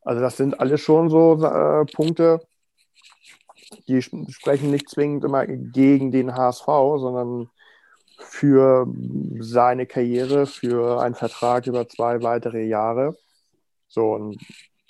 [0.01, 2.41] Also das sind alles schon so äh, Punkte,
[3.87, 7.49] die sprechen nicht zwingend immer gegen den HSV, sondern
[8.17, 8.87] für
[9.39, 13.17] seine Karriere, für einen Vertrag über zwei weitere Jahre.
[13.87, 14.37] So, und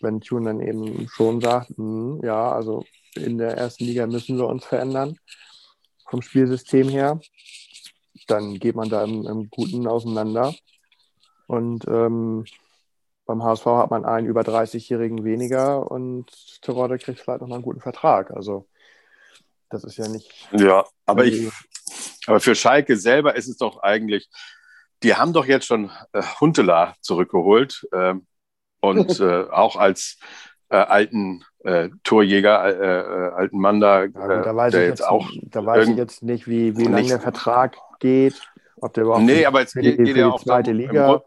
[0.01, 2.83] wenn Tune dann eben schon sagt, mh, hm, ja, also
[3.15, 5.17] in der ersten Liga müssen wir uns verändern,
[6.09, 7.19] vom Spielsystem her,
[8.27, 10.53] dann geht man da im, im Guten auseinander.
[11.47, 12.45] Und ähm,
[13.25, 16.29] beim HSV hat man einen über 30-Jährigen weniger und
[16.61, 18.31] Terodde kriegt vielleicht nochmal einen guten Vertrag.
[18.31, 18.67] Also
[19.69, 20.31] das ist ja nicht.
[20.51, 21.49] Ja, aber ich,
[22.27, 24.29] aber für Schalke selber ist es doch eigentlich,
[25.03, 28.15] die haben doch jetzt schon äh, Huntela zurückgeholt äh,
[28.81, 30.17] und äh, auch als
[30.69, 35.29] äh, alten äh, Torjäger, äh, alten Mann da, ja, da weiß, ich jetzt, jetzt, auch
[35.43, 38.39] da weiß ich jetzt nicht, wie, wie lange der Vertrag geht,
[38.77, 41.23] ob der überhaupt nee, aber es geht, geht ja auch zweite Liga.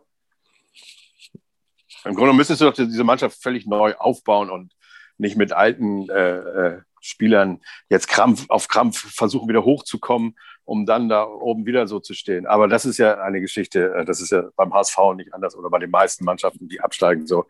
[2.05, 4.73] Im Grunde müsstest du doch diese Mannschaft völlig neu aufbauen und
[5.19, 11.09] nicht mit alten äh, äh, Spielern jetzt Krampf auf Krampf versuchen, wieder hochzukommen, um dann
[11.09, 12.47] da oben wieder so zu stehen.
[12.47, 15.71] Aber das ist ja eine Geschichte, äh, das ist ja beim HSV nicht anders oder
[15.71, 17.47] bei den meisten Mannschaften, die absteigen, so,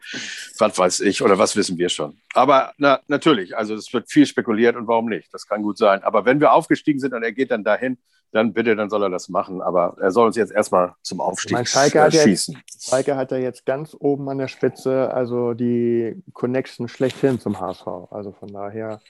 [0.59, 2.19] was weiß ich oder was wissen wir schon.
[2.35, 5.33] Aber na, natürlich, also es wird viel spekuliert und warum nicht?
[5.33, 6.03] Das kann gut sein.
[6.05, 7.99] Aber wenn wir aufgestiegen sind und er geht dann dahin,
[8.33, 9.63] dann bitte, dann soll er das machen.
[9.63, 12.55] Aber er soll uns jetzt erstmal zum Aufstieg mein, Schalke äh, schießen.
[12.55, 17.59] Jetzt, Schalke hat er jetzt ganz oben an der Spitze, also die Connection schlechthin zum
[17.59, 17.87] HSV.
[18.11, 19.01] Also von daher.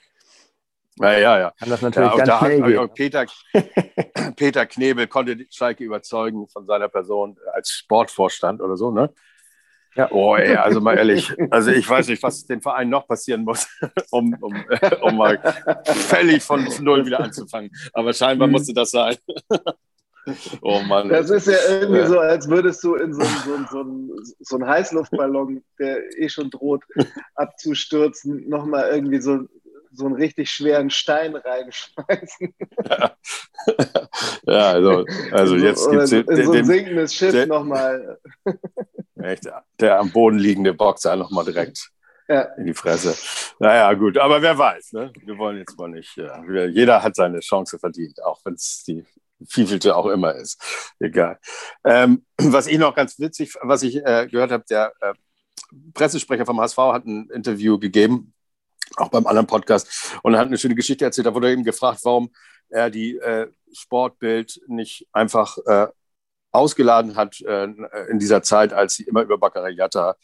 [0.99, 1.53] Ja, ja, ja.
[1.59, 2.89] Kann das natürlich ja, ganz da schnell gehen.
[2.93, 3.25] Peter,
[4.35, 9.13] Peter Knebel konnte Schalke überzeugen von seiner Person als Sportvorstand oder so, ne?
[9.97, 10.11] Ja.
[10.11, 13.67] Oh, ey, also mal ehrlich, also ich weiß nicht, was dem Verein noch passieren muss,
[14.11, 14.53] um, um,
[15.01, 15.39] um mal
[15.85, 17.71] völlig von Null wieder anzufangen.
[17.93, 19.15] Aber scheinbar musste das sein.
[20.61, 21.09] oh Mann.
[21.09, 25.63] Das ist ja irgendwie so, als würdest du in so, so, so, so einen Heißluftballon,
[25.79, 26.83] der eh schon droht
[27.33, 29.47] abzustürzen, nochmal irgendwie so
[29.97, 32.55] so einen richtig schweren Stein reinschmeißen.
[32.89, 33.17] Ja,
[34.43, 38.19] ja also, also jetzt gibt es so ein sinkendes Schiff nochmal.
[39.15, 41.89] Echt, der am Boden liegende Boxer nochmal direkt
[42.27, 42.41] ja.
[42.57, 43.15] in die Fresse.
[43.59, 45.11] Naja, gut, aber wer weiß, ne?
[45.25, 46.15] wir wollen jetzt mal nicht.
[46.17, 49.03] Ja, jeder hat seine Chance verdient, auch wenn es die
[49.39, 50.61] wievielte auch immer ist.
[50.99, 51.39] Egal.
[51.83, 55.13] Ähm, was ich noch ganz witzig, was ich äh, gehört habe, der äh,
[55.93, 58.33] Pressesprecher vom HSV hat ein Interview gegeben,
[58.95, 61.27] auch beim anderen Podcast, und hat eine schöne Geschichte erzählt.
[61.27, 62.31] Da wurde eben gefragt, warum
[62.69, 65.87] er die äh, Sportbild nicht einfach äh,
[66.51, 67.65] ausgeladen hat äh,
[68.09, 70.15] in dieser Zeit, als sie immer über Baccarriata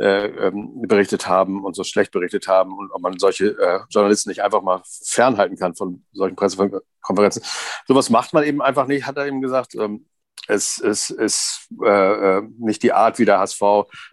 [0.00, 4.30] äh, ähm, berichtet haben und so schlecht berichtet haben und ob man solche äh, Journalisten
[4.30, 7.42] nicht einfach mal fernhalten kann von solchen Pressekonferenzen.
[7.86, 9.74] Sowas macht man eben einfach nicht, hat er eben gesagt.
[9.74, 10.06] Ähm,
[10.46, 13.60] es, ist äh nicht die Art, wie der HSV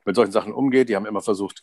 [0.06, 0.90] mit solchen Sachen umgeht.
[0.90, 1.62] Die haben immer versucht,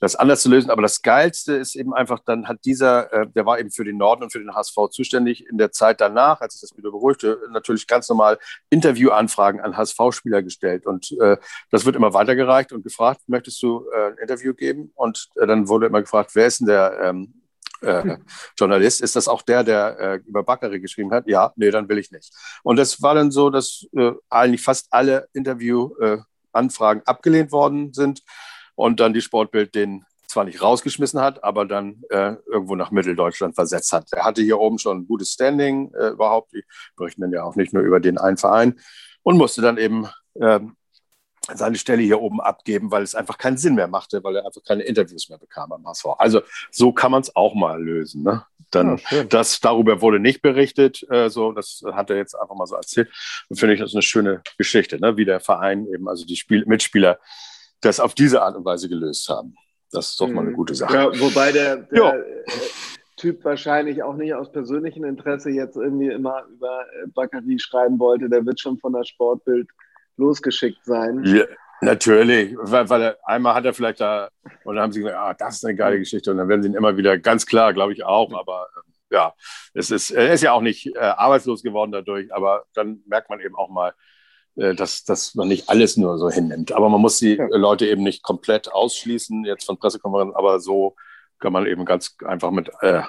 [0.00, 0.70] das anders zu lösen.
[0.70, 3.96] Aber das Geilste ist eben einfach, dann hat dieser, äh, der war eben für den
[3.96, 7.38] Norden und für den HSV zuständig, in der Zeit danach, als sich das wieder beruhigte,
[7.50, 8.38] natürlich ganz normal
[8.70, 10.86] Interviewanfragen an HSV-Spieler gestellt.
[10.86, 11.36] Und äh,
[11.70, 14.92] das wird immer weitergereicht und gefragt, möchtest du äh, ein Interview geben?
[14.94, 17.34] Und äh, dann wurde immer gefragt, wer ist denn der ähm,
[17.80, 18.16] äh,
[18.56, 21.26] Journalist, ist das auch der, der äh, über Bakkeri geschrieben hat?
[21.26, 22.32] Ja, nee, dann will ich nicht.
[22.62, 28.22] Und das war dann so, dass äh, eigentlich fast alle Interviewanfragen abgelehnt worden sind
[28.78, 33.56] und dann die Sportbild den zwar nicht rausgeschmissen hat, aber dann äh, irgendwo nach Mitteldeutschland
[33.56, 34.06] versetzt hat.
[34.12, 36.52] Er hatte hier oben schon ein gutes Standing äh, überhaupt.
[36.52, 36.62] Die
[36.96, 38.78] berichten dann ja auch nicht nur über den einen Verein
[39.22, 40.06] und musste dann eben
[40.40, 40.76] ähm,
[41.52, 44.62] seine Stelle hier oben abgeben, weil es einfach keinen Sinn mehr machte, weil er einfach
[44.62, 46.06] keine Interviews mehr bekam am HSV.
[46.18, 48.22] Also so kann man es auch mal lösen.
[48.22, 48.44] Ne?
[48.70, 52.66] Dann, ja, das darüber wurde nicht berichtet, äh, so das hat er jetzt einfach mal
[52.66, 53.10] so erzählt.
[53.48, 55.16] Und finde ich das eine schöne Geschichte, ne?
[55.16, 57.18] wie der Verein eben, also die Spiel Mitspieler,
[57.80, 59.54] das auf diese Art und Weise gelöst haben.
[59.90, 60.56] Das ist doch mal eine mhm.
[60.56, 60.94] gute Sache.
[60.94, 62.24] Ja, wobei der, der
[63.16, 68.28] Typ wahrscheinlich auch nicht aus persönlichem Interesse jetzt irgendwie immer über Bakary schreiben wollte.
[68.28, 69.68] Der wird schon von der Sportbild
[70.16, 71.24] losgeschickt sein.
[71.24, 71.44] Ja,
[71.80, 74.28] natürlich, weil, weil er, einmal hat er vielleicht da,
[74.64, 76.68] und dann haben sie gesagt, ah, das ist eine geile Geschichte, und dann werden sie
[76.68, 79.32] ihn immer wieder, ganz klar, glaube ich auch, aber äh, ja,
[79.74, 83.40] es ist, er ist ja auch nicht äh, arbeitslos geworden dadurch, aber dann merkt man
[83.40, 83.92] eben auch mal, äh,
[84.58, 86.72] dass, dass man nicht alles nur so hinnimmt.
[86.72, 87.46] Aber man muss die ja.
[87.50, 90.96] Leute eben nicht komplett ausschließen, jetzt von Pressekonferenzen, aber so
[91.38, 93.02] kann man eben ganz einfach mit äh,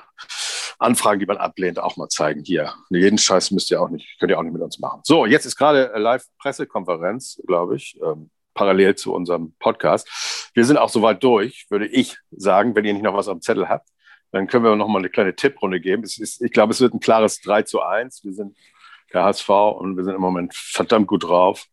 [0.77, 2.43] Anfragen, die man ablehnt, auch mal zeigen.
[2.43, 5.01] Hier, jeden Scheiß müsst ihr auch nicht, könnt ihr auch nicht mit uns machen.
[5.03, 10.51] So, jetzt ist gerade Live-Pressekonferenz, glaube ich, ähm, parallel zu unserem Podcast.
[10.53, 13.69] Wir sind auch soweit durch, würde ich sagen, wenn ihr nicht noch was am Zettel
[13.69, 13.89] habt.
[14.31, 16.03] Dann können wir noch mal eine kleine Tipprunde geben.
[16.03, 18.23] Ist, ich glaube, es wird ein klares 3 zu 1.
[18.23, 18.55] Wir sind
[19.13, 21.65] der HSV und wir sind im Moment verdammt gut drauf.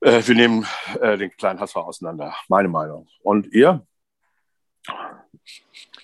[0.00, 0.66] Äh, wir nehmen
[1.00, 2.34] äh, den kleinen HSV auseinander.
[2.48, 3.08] Meine Meinung.
[3.22, 3.86] Und ihr?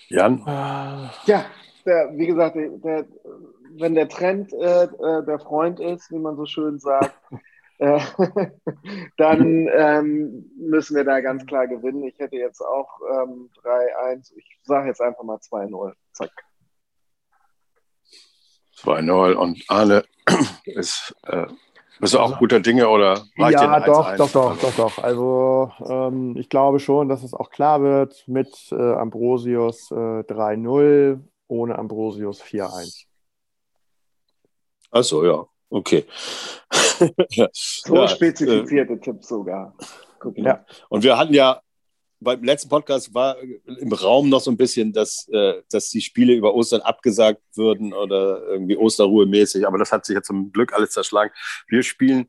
[0.09, 0.42] Jan?
[1.25, 1.46] Ja,
[1.85, 3.07] der, wie gesagt, der,
[3.79, 7.18] wenn der Trend äh, äh der Freund ist, wie man so schön sagt,
[7.79, 8.01] äh,
[9.16, 12.05] dann ähm, müssen wir da ganz klar gewinnen.
[12.05, 14.33] Ich hätte jetzt auch ähm, 3-1.
[14.37, 15.92] Ich sage jetzt einfach mal 2-0.
[16.12, 16.31] Zack.
[18.83, 20.05] 2-0 und Arne
[20.65, 21.47] ist äh,
[21.99, 24.99] bist du auch also, guter Dinge oder reicht Ja, doch, doch, doch, doch, doch.
[25.03, 31.21] Also ähm, ich glaube schon, dass es auch klar wird mit äh, Ambrosius äh, 3-0,
[31.49, 33.05] ohne Ambrosius 4-1.
[34.91, 36.05] Achso, ja, okay.
[37.53, 39.75] so ja, spezifizierte äh, Tipps sogar.
[40.35, 40.65] Ja.
[40.89, 41.61] Und wir hatten ja
[42.20, 46.35] beim letzten Podcast war im Raum noch so ein bisschen, dass, äh, dass die Spiele
[46.35, 49.66] über Ostern abgesagt würden oder irgendwie Osterruhe mäßig.
[49.66, 51.33] Aber das hat sich ja zum Glück alles zerschlagen.
[51.68, 52.29] Wir spielen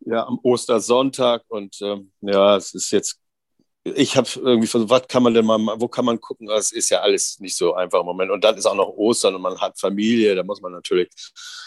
[0.00, 3.20] ja am Ostersonntag und ähm, ja, es ist jetzt,
[3.84, 6.46] ich habe irgendwie versucht, was kann man denn mal, wo kann man gucken?
[6.46, 8.30] Das ist ja alles nicht so einfach im Moment.
[8.30, 11.10] Und dann ist auch noch Ostern und man hat Familie, da muss man natürlich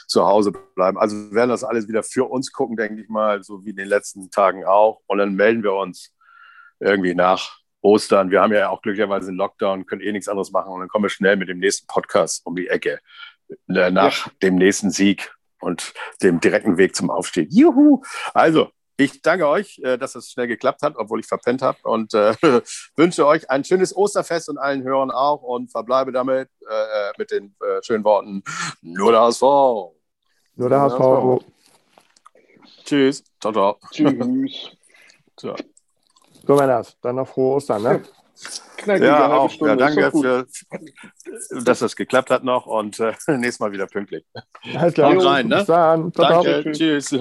[0.07, 0.97] zu Hause bleiben.
[0.97, 3.87] Also werden das alles wieder für uns gucken, denke ich mal, so wie in den
[3.87, 5.01] letzten Tagen auch.
[5.07, 6.14] Und dann melden wir uns
[6.79, 8.31] irgendwie nach Ostern.
[8.31, 11.05] Wir haben ja auch glücklicherweise einen Lockdown, können eh nichts anderes machen und dann kommen
[11.05, 12.99] wir schnell mit dem nächsten Podcast um die Ecke.
[13.69, 14.31] Äh, nach ja.
[14.41, 17.49] dem nächsten Sieg und dem direkten Weg zum Aufstieg.
[17.51, 18.01] Juhu!
[18.33, 22.13] Also, ich danke euch, äh, dass es schnell geklappt hat, obwohl ich verpennt habe und
[22.13, 22.33] äh,
[22.95, 27.55] wünsche euch ein schönes Osterfest und allen Hörern auch und verbleibe damit äh, mit den
[27.61, 28.43] äh, schönen Worten
[28.81, 29.41] nur der HSV.
[29.41, 31.45] Nur der HSV.
[32.85, 33.23] Tschüss.
[33.41, 33.77] Ciao, ciao.
[33.91, 34.71] Tschüss.
[35.39, 35.55] so.
[36.47, 38.01] So, Männers, dann noch frohe Ostern, ne?
[38.77, 39.53] Knackige ja, auch.
[39.55, 40.45] Ja, danke, für,
[41.63, 44.25] dass das geklappt hat noch und äh, nächstes Mal wieder pünktlich.
[44.77, 45.11] Alles klar.
[45.11, 45.57] Kommt rein, ne?
[45.57, 46.11] Bis dann.
[46.11, 47.15] Danke, tschüss.